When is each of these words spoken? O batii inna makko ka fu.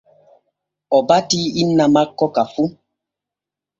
O 0.97 0.99
batii 1.07 1.47
inna 1.61 1.85
makko 1.95 2.25
ka 2.35 2.43
fu. 2.53 2.63